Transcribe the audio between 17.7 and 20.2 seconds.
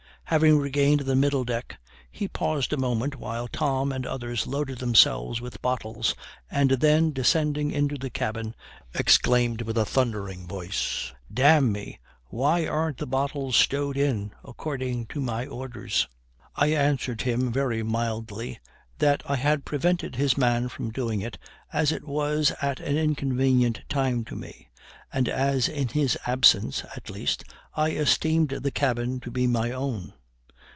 mildly that I had prevented